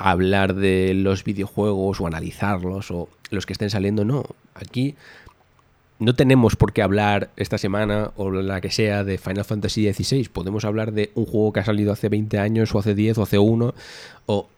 hablar 0.00 0.54
de 0.54 0.94
los 0.94 1.24
videojuegos 1.24 2.00
o 2.00 2.06
analizarlos 2.06 2.90
o 2.90 3.08
los 3.30 3.44
que 3.44 3.52
estén 3.52 3.70
saliendo, 3.70 4.04
no, 4.04 4.24
aquí 4.54 4.96
no 5.98 6.14
tenemos 6.14 6.56
por 6.56 6.72
qué 6.72 6.82
hablar 6.82 7.30
esta 7.36 7.58
semana 7.58 8.12
o 8.16 8.30
la 8.30 8.62
que 8.62 8.70
sea 8.70 9.04
de 9.04 9.18
Final 9.18 9.44
Fantasy 9.44 9.92
XVI, 9.92 10.28
podemos 10.30 10.64
hablar 10.64 10.92
de 10.92 11.10
un 11.14 11.26
juego 11.26 11.52
que 11.52 11.60
ha 11.60 11.64
salido 11.64 11.92
hace 11.92 12.08
20 12.08 12.38
años 12.38 12.74
o 12.74 12.78
hace 12.78 12.94
10 12.94 13.18
o 13.18 13.22
hace 13.22 13.38
1 13.38 13.74
o 14.24 14.48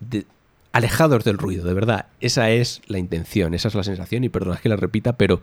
de, 0.00 0.26
alejados 0.72 1.24
del 1.24 1.38
ruido, 1.38 1.64
de 1.64 1.72
verdad. 1.72 2.06
Esa 2.20 2.50
es 2.50 2.82
la 2.86 2.98
intención, 2.98 3.54
esa 3.54 3.68
es 3.68 3.74
la 3.74 3.84
sensación 3.84 4.24
y 4.24 4.28
perdona 4.28 4.58
que 4.58 4.68
la 4.68 4.76
repita, 4.76 5.14
pero 5.14 5.40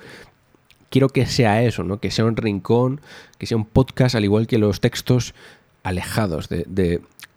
quiero 0.92 1.10
que 1.10 1.25
sea 1.25 1.63
eso, 1.63 1.84
¿no? 1.84 2.00
Que 2.00 2.12
sea 2.12 2.25
un 2.25 2.38
rincón, 2.38 3.02
que 3.40 3.48
sea 3.48 3.57
un 3.57 3.66
podcast, 3.66 4.13
al 4.13 4.25
igual 4.25 4.45
que 4.45 4.60
los 4.60 4.80
textos, 4.80 5.34
alejados 5.81 6.50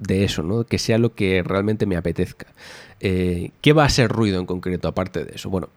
de, 0.06 0.24
eso, 0.24 0.42
¿no? 0.42 0.64
Que 0.64 0.78
sea 0.78 0.98
lo 0.98 1.14
que 1.14 1.42
realmente 1.42 1.86
me 1.86 1.96
apetezca. 1.96 2.46
Eh, 3.00 3.50
¿Qué 3.60 3.72
va 3.72 3.84
a 3.84 3.88
ser 3.88 4.10
ruido 4.10 4.38
en 4.38 4.46
concreto, 4.46 4.88
aparte 4.88 5.24
de 5.24 5.34
eso? 5.34 5.50
Bueno, 5.50 5.68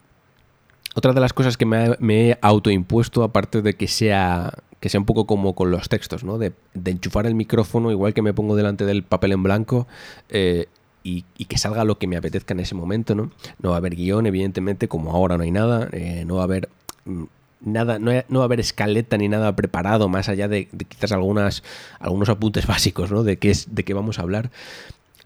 otra 0.96 1.14
de 1.14 1.20
las 1.20 1.34
cosas 1.34 1.58
que 1.58 1.66
me, 1.66 2.30
he 2.30 2.38
autoimpuesto, 2.42 3.24
aparte 3.24 3.62
de 3.62 3.74
que 3.76 3.88
sea 3.88 4.54
que 4.80 4.90
sea 4.90 5.00
un 5.00 5.06
poco 5.06 5.26
como 5.26 5.56
con 5.56 5.72
los 5.72 5.90
textos, 5.90 6.24
¿no? 6.24 6.38
De, 6.38 6.54
enchufar 6.86 7.26
el 7.26 7.34
micrófono, 7.34 7.90
igual 7.90 8.14
que 8.14 8.22
me 8.22 8.34
pongo 8.34 8.56
delante 8.56 8.86
del 8.86 9.04
papel 9.04 9.32
en 9.32 9.42
blanco, 9.42 9.88
eh, 10.30 10.68
y, 11.02 11.24
que 11.24 11.58
salga 11.58 11.84
lo 11.84 11.98
que 11.98 12.08
me 12.08 12.18
apetezca 12.18 12.54
en 12.54 12.60
ese 12.60 12.76
momento, 12.76 13.16
¿no? 13.16 13.32
No 13.60 13.70
va 13.70 13.76
a 13.76 13.78
haber 13.80 13.96
guion, 13.96 14.26
evidentemente, 14.26 14.88
como 14.88 15.12
ahora 15.12 15.38
no 15.38 15.44
hay 15.44 15.52
nada, 15.52 15.90
eh, 15.92 16.24
no 16.26 16.36
va 16.36 16.42
a 16.42 16.44
haber 16.46 16.70
mm, 17.06 17.24
nada, 17.62 18.00
no, 18.00 18.12
va 18.12 18.42
a 18.42 18.44
haber 18.44 18.60
escaleta 18.60 19.18
ni 19.18 19.28
nada 19.28 19.56
preparado, 19.56 20.10
más 20.10 20.30
allá 20.30 20.48
de, 20.48 20.68
quizás 20.88 21.12
algunas, 21.12 21.64
algunos 22.00 22.30
apuntes 22.30 22.68
básicos, 22.68 23.12
¿no? 23.12 23.24
De 23.24 23.38
qué 23.38 23.52
es, 23.52 23.76
de 23.76 23.84
qué 23.84 23.94
vamos 23.94 24.20
a 24.20 24.24
hablar. 24.24 24.52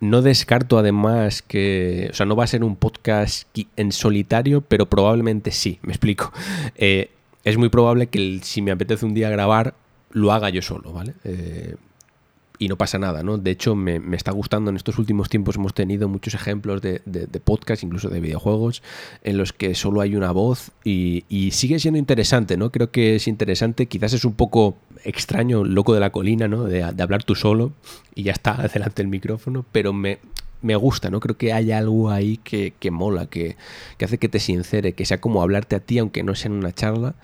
No 0.02 0.22
descarto 0.22 0.78
además 0.78 1.42
que, 1.42 2.08
o 2.12 2.14
sea, 2.14 2.26
no 2.26 2.36
va 2.36 2.46
a 2.46 2.48
ser 2.48 2.64
un 2.64 2.78
podcast 2.78 3.48
en 3.76 3.92
solitario, 3.92 4.62
pero 4.62 4.86
probablemente 4.86 5.52
sí, 5.52 5.80
me 5.82 5.92
explico. 5.92 6.32
Eh, 6.76 7.10
es 7.44 7.58
muy 7.58 7.70
probable 7.70 8.08
que 8.08 8.40
si 8.44 8.62
me 8.62 8.72
apetece 8.72 9.06
un 9.06 9.14
día 9.14 9.30
grabar, 9.30 9.74
lo 10.12 10.32
haga 10.32 10.50
yo 10.50 10.62
solo, 10.62 10.94
¿vale? 10.94 11.16
Eh, 11.26 11.76
y 12.62 12.68
no 12.68 12.76
pasa 12.76 13.00
nada, 13.00 13.24
¿no? 13.24 13.38
De 13.38 13.52
hecho, 13.52 13.74
me, 13.74 14.02
está 14.18 14.32
gustando, 14.32 14.70
en 14.70 14.76
estos 14.76 15.00
últimos 15.00 15.30
tiempos 15.30 15.56
hemos 15.56 15.74
tenido 15.74 16.10
muchos 16.10 16.34
ejemplos 16.34 16.82
de, 16.82 17.02
de, 17.06 17.40
podcast, 17.40 17.84
incluso 17.84 18.10
de 18.10 18.20
videojuegos, 18.20 18.84
en 19.24 19.38
los 19.38 19.54
que 19.54 19.74
solo 19.76 20.02
hay 20.02 20.18
una 20.18 20.32
voz 20.32 20.72
y, 20.84 21.24
sigue 21.54 21.80
siendo 21.80 21.98
interesante, 21.98 22.58
¿no? 22.58 22.70
Creo 22.70 22.92
que 22.92 23.16
es 23.16 23.30
interesante, 23.30 23.86
quizás 23.86 24.12
es 24.12 24.26
un 24.26 24.34
poco 24.34 24.78
extraño, 25.06 25.64
loco 25.64 25.94
de 25.94 26.02
la 26.02 26.12
colina, 26.12 26.50
¿no? 26.50 26.66
De, 26.66 26.84
hablar 26.84 27.24
tú 27.24 27.34
solo 27.34 27.72
y 28.14 28.24
ya 28.24 28.34
está 28.34 28.68
delante 28.74 29.02
del 29.02 29.08
micrófono, 29.08 29.66
pero 29.72 29.94
me, 29.94 30.20
me 30.62 30.76
gusta, 30.76 31.10
¿no? 31.10 31.22
Creo 31.22 31.38
que 31.38 31.54
hay 31.54 31.72
algo 31.72 32.12
ahí 32.12 32.38
que, 32.44 32.74
mola, 32.92 33.28
que, 33.28 33.56
que, 33.98 34.04
hace 34.04 34.18
que 34.18 34.28
te 34.28 34.40
sincere, 34.40 34.92
que 34.92 35.06
sea 35.06 35.22
como 35.22 35.42
hablarte 35.42 35.78
a 35.78 35.80
ti, 35.80 35.98
aunque 35.98 36.24
no 36.24 36.36
sea 36.36 36.52
en 36.52 36.58
una 36.58 36.74
charla, 36.74 37.16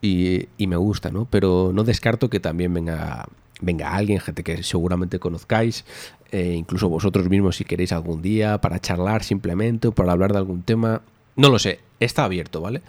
y, 0.00 0.46
y 0.58 0.68
me 0.68 0.76
gusta, 0.76 1.10
¿no? 1.10 1.26
Pero 1.28 1.72
no 1.74 1.82
descarto 1.82 2.30
que 2.30 2.38
también 2.38 2.72
venga 2.72 3.26
venga 3.60 3.94
alguien, 3.94 4.20
gente 4.20 4.42
que 4.42 4.62
seguramente 4.62 5.18
conozcáis, 5.18 5.84
eh, 6.32 6.54
incluso 6.56 6.88
vosotros 6.88 7.28
mismos 7.28 7.56
si 7.56 7.64
queréis 7.64 7.92
algún 7.92 8.22
día, 8.22 8.60
para 8.60 8.80
charlar 8.80 9.22
simplemente 9.22 9.88
o 9.88 9.92
para 9.92 10.12
hablar 10.12 10.32
de 10.32 10.38
algún 10.38 10.62
tema. 10.62 11.02
No 11.36 11.50
lo 11.50 11.58
sé, 11.58 11.80
está 12.00 12.24
abierto, 12.24 12.60
¿vale? 12.60 12.82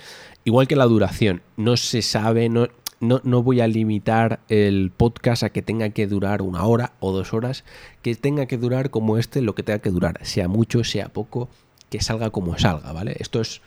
Igual 0.44 0.68
que 0.68 0.76
la 0.76 0.86
duración, 0.86 1.42
no 1.58 1.78
se 1.78 2.02
sabe, 2.02 2.50
no, 2.50 2.68
no, 3.00 3.22
no, 3.24 3.44
voy 3.44 3.62
a 3.62 3.68
limitar 3.68 4.40
el 4.50 4.92
podcast 4.96 5.44
a 5.44 5.50
que 5.50 5.62
tenga 5.62 5.90
que 5.90 6.08
durar 6.08 6.42
una 6.42 6.64
hora 6.64 6.94
o 7.00 7.12
dos 7.12 7.34
horas, 7.34 7.64
que 8.02 8.16
tenga 8.16 8.46
que 8.46 8.58
durar 8.58 8.90
como 8.90 9.18
este, 9.18 9.42
lo 9.42 9.56
que 9.56 9.64
tenga 9.64 9.80
que 9.80 9.90
durar, 9.92 10.20
sea 10.24 10.48
mucho, 10.48 10.84
sea 10.84 11.10
poco, 11.10 11.50
que 11.90 12.02
salga 12.02 12.30
como 12.30 12.58
salga, 12.58 12.92
¿vale? 12.92 13.16
Esto 13.20 13.42
es 13.42 13.62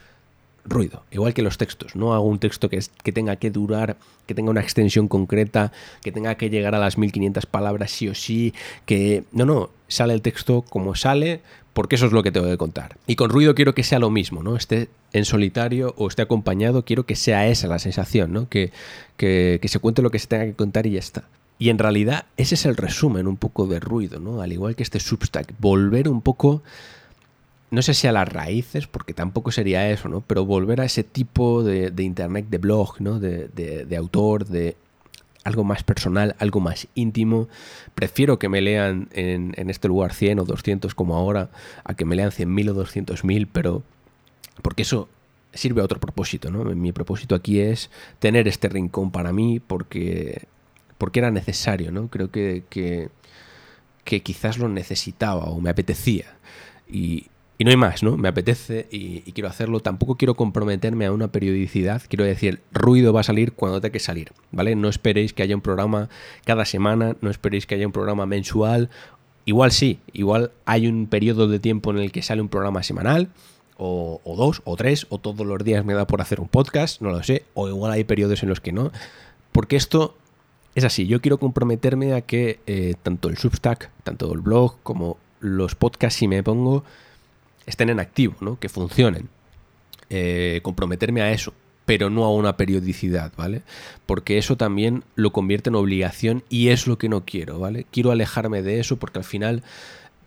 ruido, 0.64 1.04
igual 1.10 1.34
que 1.34 1.42
los 1.42 1.58
textos. 1.58 1.96
No 1.96 2.14
hago 2.14 2.24
un 2.24 2.38
texto 2.38 2.68
que, 2.68 2.80
que, 3.02 3.12
tenga 3.12 3.36
que 3.36 3.50
durar, 3.50 3.96
que 4.26 4.34
tenga 4.34 4.50
una 4.50 4.60
extensión 4.60 5.08
concreta, 5.08 5.72
que 6.02 6.12
tenga 6.12 6.34
que 6.36 6.50
llegar 6.50 6.74
a 6.74 6.78
las 6.78 6.98
1500 6.98 7.46
palabras 7.46 7.90
sí 7.90 8.08
o 8.08 8.14
sí, 8.14 8.54
que... 8.86 9.24
No, 9.32 9.44
no, 9.44 9.70
sale 9.88 10.14
el 10.14 10.22
texto 10.22 10.62
como 10.62 10.94
sale, 10.94 11.40
porque 11.72 11.96
eso 11.96 12.06
es 12.06 12.12
lo 12.12 12.22
que 12.22 12.32
tengo 12.32 12.48
que 12.48 12.56
contar. 12.56 12.96
Y 13.06 13.16
con 13.16 13.30
ruido 13.30 13.54
quiero 13.54 13.74
que 13.74 13.84
sea 13.84 13.98
lo 13.98 14.10
mismo, 14.10 14.42
¿no? 14.42 14.56
Esté 14.56 14.88
en 15.12 15.24
solitario 15.24 15.94
o 15.96 16.08
esté 16.08 16.22
acompañado, 16.22 16.84
quiero 16.84 17.04
que 17.04 17.16
sea 17.16 17.46
esa 17.48 17.68
la 17.68 17.78
sensación, 17.78 18.32
¿no? 18.32 18.48
Que, 18.48 18.72
que, 19.16 19.58
que 19.60 19.68
se 19.68 19.78
cuente 19.78 20.02
lo 20.02 20.10
que 20.10 20.18
se 20.18 20.26
tenga 20.26 20.44
que 20.44 20.54
contar 20.54 20.86
y 20.86 20.92
ya 20.92 20.98
está. 20.98 21.24
Y 21.58 21.68
en 21.68 21.78
realidad 21.78 22.24
ese 22.36 22.54
es 22.54 22.64
el 22.64 22.76
resumen 22.76 23.26
un 23.26 23.36
poco 23.36 23.66
de 23.66 23.80
ruido, 23.80 24.18
¿no? 24.18 24.40
Al 24.40 24.52
igual 24.52 24.76
que 24.76 24.82
este 24.82 24.98
Substack, 24.98 25.54
volver 25.58 26.08
un 26.08 26.22
poco 26.22 26.62
no 27.70 27.82
sé 27.82 27.94
si 27.94 28.06
a 28.06 28.12
las 28.12 28.28
raíces, 28.28 28.86
porque 28.86 29.14
tampoco 29.14 29.52
sería 29.52 29.88
eso, 29.90 30.08
¿no? 30.08 30.22
Pero 30.22 30.44
volver 30.44 30.80
a 30.80 30.84
ese 30.84 31.04
tipo 31.04 31.62
de, 31.62 31.92
internet, 32.02 32.46
de 32.48 32.58
blog, 32.58 33.00
¿no? 33.00 33.20
De, 33.20 33.96
autor, 33.96 34.46
de 34.46 34.76
algo 35.44 35.62
más 35.62 35.84
personal, 35.84 36.34
algo 36.40 36.58
más 36.58 36.88
íntimo. 36.94 37.48
Prefiero 37.94 38.38
que 38.38 38.48
me 38.48 38.60
lean 38.60 39.08
en, 39.12 39.54
en, 39.56 39.70
este 39.70 39.86
lugar 39.86 40.12
100 40.12 40.40
o 40.40 40.44
200 40.44 40.94
como 40.94 41.16
ahora, 41.16 41.50
a 41.84 41.94
que 41.94 42.04
me 42.04 42.16
lean 42.16 42.30
100.000 42.30 42.70
o 42.70 42.84
200.000, 42.84 43.48
pero 43.52 43.84
porque 44.62 44.82
eso 44.82 45.08
sirve 45.52 45.80
a 45.80 45.84
otro 45.84 46.00
propósito, 46.00 46.50
¿no? 46.50 46.64
Mi 46.64 46.90
propósito 46.90 47.36
aquí 47.36 47.60
es 47.60 47.90
tener 48.18 48.48
este 48.48 48.68
rincón 48.68 49.12
para 49.12 49.32
mí 49.32 49.60
porque, 49.60 50.46
porque 50.98 51.20
era 51.20 51.30
necesario, 51.30 51.92
¿no? 51.92 52.08
Creo 52.08 52.32
que, 52.32 52.64
que, 52.68 53.10
que 54.02 54.22
quizás 54.22 54.58
lo 54.58 54.68
necesitaba 54.68 55.44
o 55.44 55.60
me 55.60 55.70
apetecía. 55.70 56.36
Y, 56.88 57.28
y 57.60 57.64
no 57.64 57.70
hay 57.70 57.76
más, 57.76 58.02
¿no? 58.02 58.16
Me 58.16 58.28
apetece 58.28 58.88
y, 58.90 59.20
quiero 59.32 59.50
hacerlo. 59.50 59.80
Tampoco 59.80 60.16
quiero 60.16 60.34
comprometerme 60.34 61.04
a 61.04 61.12
una 61.12 61.30
periodicidad. 61.30 62.00
Quiero 62.08 62.24
decir, 62.24 62.62
ruido 62.72 63.12
va 63.12 63.20
a 63.20 63.22
salir 63.22 63.52
cuando 63.52 63.82
tenga 63.82 63.92
que 63.92 63.98
salir, 63.98 64.32
¿vale? 64.50 64.74
No 64.76 64.88
esperéis 64.88 65.34
que 65.34 65.42
haya 65.42 65.56
un 65.56 65.60
programa 65.60 66.08
cada 66.46 66.64
semana, 66.64 67.16
no 67.20 67.28
esperéis 67.28 67.66
que 67.66 67.74
haya 67.74 67.86
un 67.86 67.92
programa 67.92 68.24
mensual. 68.24 68.88
Igual 69.44 69.72
sí, 69.72 69.98
igual 70.14 70.52
hay 70.64 70.86
un 70.86 71.06
periodo 71.06 71.48
de 71.48 71.58
tiempo 71.58 71.90
en 71.90 71.98
el 71.98 72.12
que 72.12 72.22
sale 72.22 72.40
un 72.40 72.48
programa 72.48 72.82
semanal, 72.82 73.28
o, 73.76 74.22
dos, 74.24 74.62
o 74.64 74.76
tres, 74.76 75.06
o 75.10 75.18
todos 75.18 75.46
los 75.46 75.62
días 75.62 75.84
me 75.84 75.92
da 75.92 76.06
por 76.06 76.22
hacer 76.22 76.40
un 76.40 76.48
podcast, 76.48 77.02
no 77.02 77.10
lo 77.10 77.22
sé, 77.22 77.44
o 77.52 77.68
igual 77.68 77.92
hay 77.92 78.04
periodos 78.04 78.42
en 78.42 78.48
los 78.48 78.60
que 78.60 78.72
no. 78.72 78.90
Porque 79.52 79.76
esto 79.76 80.16
es 80.74 80.84
así, 80.84 81.06
yo 81.06 81.20
quiero 81.20 81.36
comprometerme 81.36 82.14
a 82.14 82.22
que 82.22 82.60
eh, 82.66 82.94
tanto 83.02 83.28
el 83.28 83.36
Substack, 83.36 83.90
tanto 84.02 84.32
el 84.32 84.40
blog, 84.40 84.78
como 84.82 85.18
los 85.40 85.74
podcasts, 85.74 86.20
si 86.20 86.26
me 86.26 86.42
pongo 86.42 86.84
estén 87.70 87.88
en 87.88 88.00
activo, 88.00 88.34
¿no? 88.40 88.58
que 88.58 88.68
funcionen. 88.68 89.28
Eh, 90.10 90.60
comprometerme 90.62 91.22
a 91.22 91.30
eso, 91.30 91.54
pero 91.86 92.10
no 92.10 92.24
a 92.24 92.32
una 92.32 92.56
periodicidad, 92.56 93.32
¿vale? 93.36 93.62
Porque 94.06 94.38
eso 94.38 94.56
también 94.56 95.04
lo 95.14 95.32
convierte 95.32 95.70
en 95.70 95.76
obligación 95.76 96.42
y 96.48 96.68
es 96.68 96.88
lo 96.88 96.98
que 96.98 97.08
no 97.08 97.24
quiero, 97.24 97.60
¿vale? 97.60 97.86
Quiero 97.92 98.10
alejarme 98.10 98.60
de 98.62 98.80
eso 98.80 98.96
porque 98.96 99.20
al 99.20 99.24
final 99.24 99.62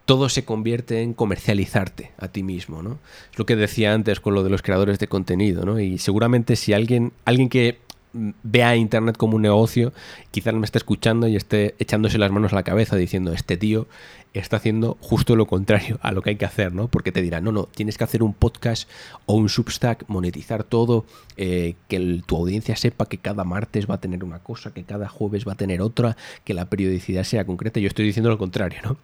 todo 0.05 0.29
se 0.29 0.45
convierte 0.45 1.01
en 1.01 1.13
comercializarte 1.13 2.11
a 2.17 2.29
ti 2.29 2.43
mismo, 2.43 2.81
¿no? 2.81 2.99
Es 3.31 3.39
lo 3.39 3.45
que 3.45 3.55
decía 3.55 3.93
antes 3.93 4.19
con 4.19 4.33
lo 4.33 4.43
de 4.43 4.49
los 4.49 4.61
creadores 4.61 4.99
de 4.99 5.07
contenido, 5.07 5.65
¿no? 5.65 5.79
Y 5.79 5.97
seguramente 5.97 6.55
si 6.55 6.73
alguien, 6.73 7.13
alguien 7.25 7.49
que 7.49 7.79
vea 8.13 8.75
Internet 8.75 9.17
como 9.17 9.35
un 9.35 9.41
negocio, 9.41 9.93
quizás 10.31 10.53
me 10.53 10.65
esté 10.65 10.77
escuchando 10.77 11.27
y 11.27 11.35
esté 11.35 11.75
echándose 11.79 12.17
las 12.17 12.31
manos 12.31 12.53
a 12.53 12.55
la 12.55 12.63
cabeza 12.63 12.95
diciendo, 12.95 13.33
este 13.33 13.57
tío 13.57 13.87
está 14.33 14.57
haciendo 14.57 14.97
justo 14.99 15.35
lo 15.35 15.45
contrario 15.45 15.99
a 16.01 16.11
lo 16.11 16.21
que 16.21 16.31
hay 16.31 16.35
que 16.37 16.45
hacer, 16.45 16.73
¿no? 16.73 16.87
Porque 16.87 17.11
te 17.11 17.21
dirá, 17.21 17.39
no, 17.39 17.51
no, 17.51 17.65
tienes 17.65 17.97
que 17.97 18.03
hacer 18.03 18.23
un 18.23 18.33
podcast 18.33 18.89
o 19.25 19.35
un 19.35 19.49
Substack, 19.49 20.05
monetizar 20.07 20.63
todo, 20.63 21.05
eh, 21.37 21.75
que 21.87 22.21
tu 22.25 22.35
audiencia 22.37 22.75
sepa 22.75 23.05
que 23.05 23.19
cada 23.19 23.43
martes 23.43 23.87
va 23.89 23.95
a 23.95 24.01
tener 24.01 24.23
una 24.23 24.39
cosa, 24.39 24.73
que 24.73 24.83
cada 24.83 25.07
jueves 25.07 25.47
va 25.47 25.53
a 25.53 25.55
tener 25.55 25.81
otra, 25.81 26.17
que 26.43 26.53
la 26.53 26.65
periodicidad 26.65 27.23
sea 27.23 27.45
concreta. 27.45 27.79
Yo 27.79 27.87
estoy 27.87 28.05
diciendo 28.05 28.29
lo 28.29 28.37
contrario, 28.37 28.79
¿no? 28.83 28.97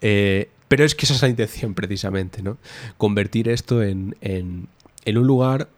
Eh, 0.00 0.50
pero 0.68 0.84
es 0.84 0.94
que 0.94 1.04
esa 1.04 1.14
es 1.14 1.22
la 1.22 1.28
intención 1.28 1.74
precisamente, 1.74 2.42
¿no? 2.42 2.56
Convertir 2.96 3.48
esto 3.48 3.82
en, 3.82 4.14
en, 4.20 4.68
un 5.18 5.26
lugar 5.26 5.68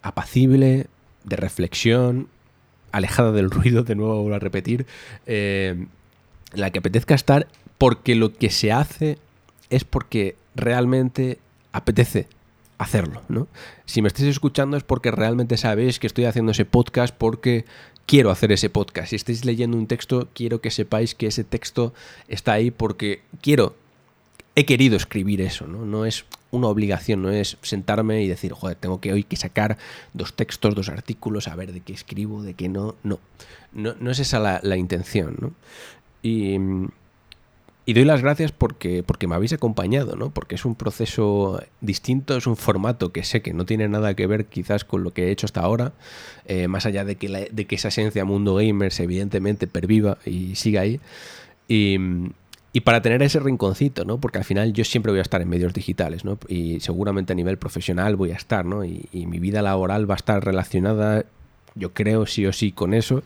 apacible, 0.00 0.86
de 1.24 1.36
reflexión, 1.36 2.28
alejada 2.92 3.32
del 3.32 3.50
ruido, 3.50 3.82
de 3.82 3.94
nuevo 3.94 4.22
vuelvo 4.22 4.36
a 4.36 4.40
repetir, 4.40 4.86
eh, 5.26 5.86
la 6.52 6.70
que 6.70 6.78
apetezca 6.78 7.14
estar 7.14 7.48
porque 7.76 8.14
lo 8.14 8.32
que 8.32 8.50
se 8.50 8.72
hace 8.72 9.18
es 9.70 9.84
porque 9.84 10.36
realmente 10.54 11.38
apetece 11.72 12.26
hacerlo, 12.78 13.22
¿no? 13.28 13.48
Si 13.86 14.02
me 14.02 14.08
estáis 14.08 14.28
escuchando 14.28 14.76
es 14.76 14.84
porque 14.84 15.10
realmente 15.10 15.56
sabéis 15.56 15.98
que 15.98 16.06
estoy 16.06 16.24
haciendo 16.24 16.52
ese 16.52 16.64
podcast 16.64 17.14
porque 17.14 17.64
quiero 18.06 18.30
hacer 18.30 18.52
ese 18.52 18.70
podcast. 18.70 19.10
Si 19.10 19.16
estáis 19.16 19.44
leyendo 19.44 19.76
un 19.76 19.86
texto, 19.86 20.28
quiero 20.32 20.60
que 20.60 20.70
sepáis 20.70 21.14
que 21.14 21.26
ese 21.26 21.44
texto 21.44 21.92
está 22.28 22.52
ahí 22.52 22.70
porque 22.70 23.22
quiero, 23.42 23.76
he 24.54 24.64
querido 24.64 24.96
escribir 24.96 25.40
eso, 25.40 25.66
¿no? 25.66 25.84
No 25.84 26.06
es 26.06 26.24
una 26.50 26.68
obligación, 26.68 27.22
no 27.22 27.30
es 27.30 27.56
sentarme 27.62 28.22
y 28.22 28.28
decir, 28.28 28.52
joder, 28.52 28.76
tengo 28.76 29.00
que 29.00 29.12
hoy 29.12 29.24
que 29.24 29.36
sacar 29.36 29.78
dos 30.14 30.34
textos, 30.34 30.74
dos 30.74 30.88
artículos, 30.88 31.48
a 31.48 31.54
ver 31.54 31.72
de 31.72 31.80
qué 31.80 31.92
escribo, 31.92 32.42
de 32.42 32.54
qué 32.54 32.68
no. 32.68 32.94
No, 33.02 33.18
no, 33.72 34.10
es 34.10 34.18
esa 34.18 34.38
la, 34.38 34.60
la 34.62 34.76
intención, 34.76 35.36
¿no? 35.40 35.52
Y, 36.22 36.56
y 37.88 37.94
doy 37.94 38.04
las 38.04 38.20
gracias 38.20 38.52
porque, 38.52 39.02
porque 39.02 39.26
me 39.26 39.34
habéis 39.34 39.54
acompañado, 39.54 40.14
¿no? 40.14 40.28
Porque 40.28 40.56
es 40.56 40.66
un 40.66 40.74
proceso 40.74 41.62
distinto, 41.80 42.36
es 42.36 42.46
un 42.46 42.56
formato 42.56 43.12
que 43.12 43.24
sé 43.24 43.40
que 43.40 43.54
no 43.54 43.64
tiene 43.64 43.88
nada 43.88 44.12
que 44.12 44.26
ver 44.26 44.44
quizás 44.44 44.84
con 44.84 45.04
lo 45.04 45.14
que 45.14 45.24
he 45.24 45.30
hecho 45.30 45.46
hasta 45.46 45.62
ahora, 45.62 45.92
eh, 46.44 46.68
más 46.68 46.84
allá 46.84 47.06
de 47.06 47.16
que, 47.16 47.48
de 47.50 47.64
que 47.64 47.76
esa 47.76 47.88
esencia 47.88 48.26
mundo 48.26 48.56
gamers 48.56 49.00
evidentemente 49.00 49.66
perviva 49.66 50.18
y 50.26 50.54
siga 50.54 50.82
ahí. 50.82 51.00
Para 52.80 53.02
tener 53.02 53.22
ese 53.22 53.40
rinconcito, 53.40 54.04
¿no? 54.04 54.18
Porque 54.18 54.38
al 54.38 54.44
final 54.44 54.72
yo 54.72 54.84
siempre 54.84 55.10
voy 55.10 55.18
a 55.18 55.22
estar 55.22 55.42
en 55.42 55.48
medios 55.48 55.74
digitales, 55.74 56.24
¿no? 56.24 56.38
Y 56.48 56.80
seguramente 56.80 57.32
a 57.32 57.36
nivel 57.36 57.58
profesional 57.58 58.16
voy 58.16 58.30
a 58.30 58.36
estar, 58.36 58.64
¿no? 58.64 58.84
Y, 58.84 59.08
y 59.12 59.26
mi 59.26 59.40
vida 59.40 59.62
laboral 59.62 60.08
va 60.08 60.14
a 60.14 60.16
estar 60.16 60.44
relacionada, 60.44 61.24
yo 61.74 61.92
creo, 61.92 62.26
sí 62.26 62.46
o 62.46 62.52
sí, 62.52 62.72
con 62.72 62.94
eso. 62.94 63.22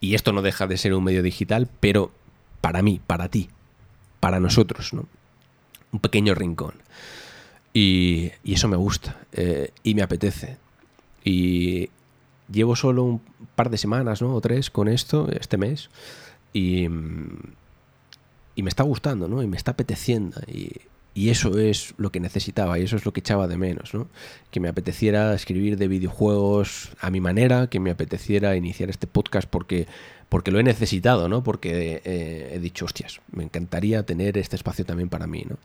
Y 0.00 0.14
esto 0.14 0.32
no 0.32 0.42
deja 0.42 0.66
de 0.66 0.76
ser 0.76 0.92
un 0.94 1.04
medio 1.04 1.22
digital, 1.22 1.68
pero 1.80 2.10
para 2.60 2.82
mí, 2.82 3.00
para 3.06 3.28
ti, 3.28 3.48
para 4.20 4.40
nosotros, 4.40 4.92
¿no? 4.92 5.06
Un 5.92 6.00
pequeño 6.00 6.34
rincón. 6.34 6.74
Y, 7.72 8.32
eso 8.44 8.68
me 8.68 8.76
gusta 8.76 9.16
eh, 9.32 9.70
y 9.82 9.94
me 9.94 10.02
apetece. 10.02 10.56
Y 11.24 11.90
llevo 12.50 12.74
solo 12.74 13.04
un 13.04 13.20
par 13.54 13.70
de 13.70 13.78
semanas, 13.78 14.22
¿no? 14.22 14.34
O 14.34 14.40
tres 14.40 14.70
con 14.70 14.88
esto, 14.88 15.28
este 15.30 15.58
mes. 15.58 15.90
Y, 16.52 16.88
y 18.56 18.62
me 18.62 18.70
está 18.70 18.82
gustando, 18.82 19.28
¿no? 19.28 19.42
Y 19.42 19.46
me 19.46 19.56
está 19.56 19.72
apeteciendo. 19.72 20.40
Y, 20.48 20.72
y 21.16 21.30
eso 21.30 21.58
es 21.58 21.94
lo 21.96 22.10
que 22.10 22.20
necesitaba 22.20 22.78
y 22.78 22.82
eso 22.82 22.96
es 22.96 23.06
lo 23.06 23.12
que 23.12 23.20
echaba 23.20 23.46
de 23.48 23.56
menos, 23.56 23.94
¿no? 23.94 24.08
Que 24.50 24.60
me 24.60 24.68
apeteciera 24.68 25.32
escribir 25.34 25.78
de 25.78 25.88
videojuegos 25.88 26.90
a 27.00 27.10
mi 27.10 27.20
manera, 27.20 27.68
que 27.68 27.80
me 27.80 27.90
apeteciera 27.90 28.54
iniciar 28.54 28.90
este 28.90 29.06
podcast 29.06 29.48
porque, 29.48 29.86
porque 30.28 30.50
lo 30.50 30.58
he 30.58 30.62
necesitado, 30.62 31.28
¿no? 31.28 31.42
Porque 31.42 32.02
eh, 32.04 32.50
he 32.52 32.58
dicho, 32.58 32.84
hostias, 32.84 33.20
me 33.32 33.44
encantaría 33.44 34.02
tener 34.02 34.36
este 34.36 34.56
espacio 34.56 34.84
también 34.84 35.08
para 35.08 35.26
mí, 35.26 35.46
¿no? 35.48 35.56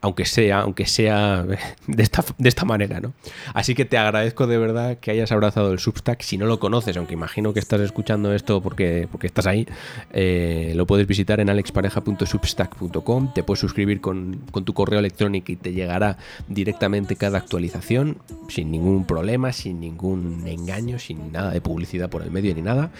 Aunque 0.00 0.24
sea, 0.24 0.60
aunque 0.60 0.86
sea 0.86 1.44
de 1.86 2.02
esta, 2.02 2.24
de 2.38 2.48
esta 2.48 2.64
manera, 2.64 3.00
¿no? 3.00 3.12
Así 3.54 3.74
que 3.74 3.84
te 3.84 3.98
agradezco 3.98 4.46
de 4.46 4.58
verdad 4.58 4.98
que 4.98 5.10
hayas 5.10 5.32
abrazado 5.32 5.72
el 5.72 5.78
Substack. 5.78 6.22
Si 6.22 6.38
no 6.38 6.46
lo 6.46 6.58
conoces, 6.58 6.96
aunque 6.96 7.14
imagino 7.14 7.52
que 7.52 7.60
estás 7.60 7.80
escuchando 7.80 8.34
esto 8.34 8.62
porque, 8.62 9.08
porque 9.10 9.26
estás 9.26 9.46
ahí, 9.46 9.66
eh, 10.12 10.72
lo 10.74 10.86
puedes 10.86 11.06
visitar 11.06 11.40
en 11.40 11.50
alexpareja.substack.com. 11.50 13.32
Te 13.34 13.42
puedes 13.42 13.60
suscribir 13.60 14.00
con, 14.00 14.42
con, 14.50 14.64
tu 14.64 14.74
correo 14.74 14.98
electrónico 14.98 15.52
y 15.52 15.56
te 15.56 15.72
llegará 15.72 16.16
directamente 16.48 17.16
cada 17.16 17.38
actualización, 17.38 18.18
sin 18.48 18.70
ningún 18.70 19.04
problema, 19.04 19.52
sin 19.52 19.80
ningún 19.80 20.46
engaño, 20.46 20.98
sin 20.98 21.32
nada 21.32 21.50
de 21.50 21.60
publicidad 21.60 22.08
por 22.08 22.22
el 22.22 22.30
medio 22.30 22.54
ni 22.54 22.62
nada. 22.62 22.90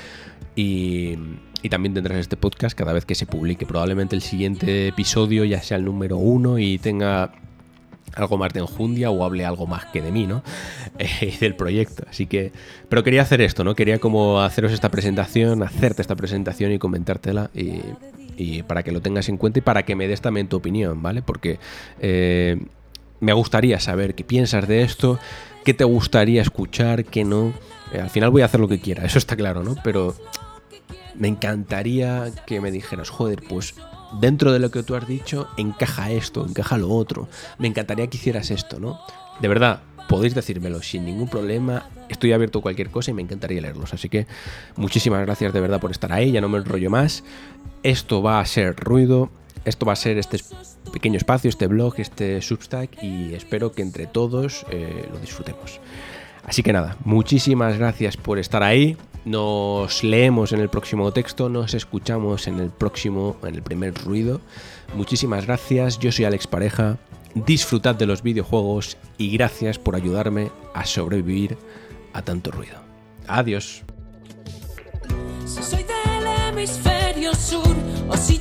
Y 0.57 1.17
y 1.63 1.69
también 1.69 1.95
tendrás 1.95 2.19
este 2.19 2.37
podcast 2.37 2.77
cada 2.77 2.93
vez 2.93 3.05
que 3.05 3.15
se 3.15 3.27
publique. 3.27 3.67
Probablemente 3.67 4.17
el 4.17 4.23
siguiente 4.23 4.89
episodio 4.89 5.45
ya 5.45 5.63
sea 5.63 5.77
el 5.77 5.85
número 5.85 6.17
uno 6.17 6.59
y 6.59 6.79
tenga 6.79 7.33
algo 8.15 8.39
más 8.39 8.53
de 8.53 8.61
enjundia 8.61 9.11
o 9.11 9.25
hable 9.25 9.45
algo 9.45 9.67
más 9.67 9.85
que 9.87 10.03
de 10.03 10.11
mí, 10.11 10.27
¿no? 10.27 10.43
Eh, 10.99 11.35
del 11.41 11.55
proyecto. 11.55 12.05
Así 12.11 12.27
que, 12.27 12.53
pero 12.91 13.03
quería 13.03 13.23
hacer 13.23 13.41
esto, 13.41 13.65
¿no? 13.65 13.75
Quería 13.75 13.99
como 13.99 14.43
haceros 14.43 14.73
esta 14.73 14.91
presentación, 14.91 15.63
hacerte 15.63 16.03
esta 16.03 16.15
presentación 16.15 16.73
y 16.73 16.79
comentártela 16.79 17.51
y, 17.55 18.63
para 18.65 18.83
que 18.83 18.93
lo 18.93 19.01
tengas 19.01 19.29
en 19.29 19.39
cuenta 19.39 19.61
y 19.61 19.63
para 19.63 19.85
que 19.85 19.97
me 19.97 20.09
des 20.09 20.21
también 20.21 20.49
tu 20.49 20.57
opinión, 20.57 21.03
¿vale? 21.03 21.23
Porque 21.23 21.59
eh, 22.01 22.59
me 23.21 23.33
gustaría 23.33 23.81
saber 23.81 24.15
qué 24.15 24.25
piensas 24.25 24.69
de 24.69 24.83
esto, 24.83 25.19
qué 25.65 25.73
te 25.73 25.85
gustaría 25.85 26.43
escuchar, 26.43 27.05
qué 27.05 27.25
no. 27.25 27.53
Eh, 27.93 28.01
al 28.01 28.11
final 28.11 28.31
voy 28.31 28.43
a 28.43 28.47
hacer 28.47 28.61
lo 28.61 28.69
que 28.69 28.81
quiera, 28.81 29.05
eso 29.05 29.19
está 29.19 29.37
claro, 29.37 29.63
¿no? 29.63 29.77
Pero 29.83 30.15
me 31.15 31.29
encantaría 31.29 32.31
que 32.47 32.61
me 32.61 32.71
dijeras, 32.71 33.11
joder, 33.11 33.43
pues 33.49 33.75
dentro 34.21 34.53
de 34.53 34.59
lo 34.59 34.71
que 34.71 34.83
tú 34.83 34.95
has 34.95 35.07
dicho, 35.07 35.49
encaja 35.57 36.11
esto, 36.11 36.47
encaja 36.47 36.79
lo 36.79 36.91
otro. 36.91 37.29
Me 37.59 37.69
encantaría 37.69 38.07
que 38.09 38.17
hicieras 38.17 38.51
esto, 38.51 38.81
¿no? 38.81 39.01
De 39.41 39.49
verdad, 39.49 39.83
podéis 40.09 40.35
decírmelo 40.35 40.83
sin 40.83 41.05
ningún 41.05 41.29
problema. 41.29 41.87
Estoy 42.09 42.33
abierto 42.33 42.59
a 42.59 42.63
cualquier 42.63 42.91
cosa 42.91 43.11
y 43.11 43.15
me 43.15 43.23
encantaría 43.23 43.61
leerlos. 43.61 43.95
Así 43.95 44.09
que 44.09 44.27
muchísimas 44.77 45.21
gracias 45.23 45.53
de 45.53 45.61
verdad 45.61 45.81
por 45.81 45.91
estar 45.91 46.13
ahí. 46.13 46.33
Ya 46.33 46.41
no 46.41 46.49
me 46.49 46.59
enrollo 46.59 46.91
más. 46.91 47.23
Esto 47.83 48.23
va 48.23 48.41
a 48.41 48.47
ser 48.47 48.77
ruido. 48.77 49.31
Esto 49.65 49.87
va 49.87 49.93
a 49.93 49.97
ser 49.97 50.19
este 50.19 50.39
pequeño 50.93 51.17
espacio, 51.17 51.49
este 51.49 51.67
blog, 51.67 51.95
este 51.99 52.43
Substack. 52.43 53.03
Y 53.03 53.35
espero 53.35 53.73
que 53.73 53.83
entre 53.83 54.07
todos 54.07 54.67
eh, 54.71 55.09
lo 55.13 55.19
disfrutemos. 55.19 55.81
Así 56.51 56.65
que 56.65 56.73
nada, 56.73 56.97
muchísimas 57.05 57.79
gracias 57.79 58.17
por 58.17 58.41
estar 58.41 58.65
ahí. 58.65 58.97
Nos 59.25 60.03
leemos 60.03 60.51
en 60.51 60.59
el 60.59 60.69
próximo 60.69 61.13
texto, 61.13 61.49
nos 61.49 61.75
escuchamos 61.75 62.49
en 62.49 62.59
el 62.59 62.71
próximo, 62.71 63.37
en 63.45 63.55
el 63.55 63.63
primer 63.63 63.95
ruido. 63.95 64.41
Muchísimas 64.97 65.47
gracias, 65.47 66.01
yo 66.01 66.11
soy 66.11 66.25
Alex 66.25 66.49
Pareja, 66.49 66.99
disfrutad 67.37 67.95
de 67.95 68.07
los 68.07 68.25
videojuegos 68.25 68.97
y 69.17 69.31
gracias 69.31 69.79
por 69.79 69.95
ayudarme 69.95 70.51
a 70.75 70.85
sobrevivir 70.87 71.57
a 72.15 72.23
tanto 72.23 72.51
ruido. 72.51 72.81
Adiós. 73.29 73.85
Soy 75.47 75.85
del 75.85 76.27
hemisferio 76.49 77.33
sur 77.33 77.77
si 78.19 78.41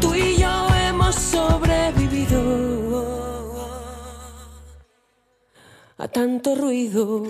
Tú 0.00 0.14
y 0.16 0.36
yo 0.36 0.68
hemos 0.74 1.14
sobrevivido 1.14 2.42
a 5.96 6.08
tanto 6.08 6.56
ruido. 6.56 7.22